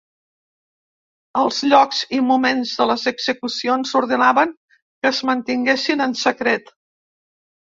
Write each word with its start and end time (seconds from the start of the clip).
Els 1.41 1.59
llocs 1.73 1.99
i 2.17 2.21
moments 2.31 2.71
de 2.81 2.87
les 2.93 3.05
execucions 3.11 3.93
s'ordenaven 3.93 4.57
que 4.79 5.11
es 5.13 5.23
mantinguessin 5.31 6.03
en 6.07 6.17
secret. 6.25 6.75